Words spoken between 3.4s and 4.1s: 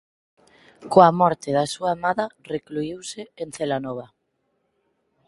en Celanova.